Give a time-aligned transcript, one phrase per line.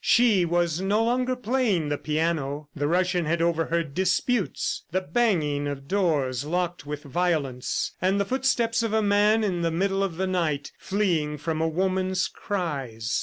[0.03, 2.69] She was no longer playing the piano.
[2.75, 8.81] The Russian had overheard disputes, the banging of doors locked with violence, and the footsteps
[8.81, 13.19] of a man in the middle of the night, fleeing from a woman's cries.